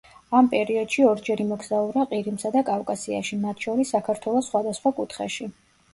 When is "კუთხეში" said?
5.03-5.51